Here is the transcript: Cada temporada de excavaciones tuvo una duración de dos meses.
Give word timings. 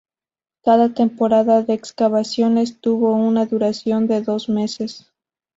Cada 0.63 0.91
temporada 0.95 1.61
de 1.61 1.75
excavaciones 1.75 2.79
tuvo 2.81 3.13
una 3.13 3.45
duración 3.45 4.07
de 4.07 4.23
dos 4.23 4.49
meses. 4.49 5.13